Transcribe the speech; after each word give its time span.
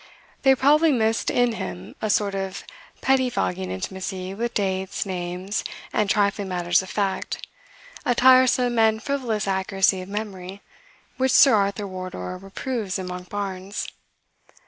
They 0.41 0.55
probably 0.55 0.91
missed 0.91 1.29
in 1.29 1.51
him 1.51 1.93
"a 2.01 2.09
sort 2.09 2.33
of 2.33 2.63
pettifogging 3.01 3.69
intimacy 3.69 4.33
with 4.33 4.55
dates, 4.55 5.05
names, 5.05 5.63
and 5.93 6.09
trifling 6.09 6.47
matters 6.47 6.81
of 6.81 6.89
fact, 6.89 7.45
a 8.03 8.15
tiresome 8.15 8.79
and 8.79 9.03
frivolous 9.03 9.47
accuracy 9.47 10.01
of 10.01 10.09
memory" 10.09 10.63
which 11.17 11.31
Sir 11.33 11.53
Arthur 11.53 11.85
Wardour 11.85 12.37
reproves 12.39 12.97
in 12.97 13.09
Monkbarns. 13.09 13.89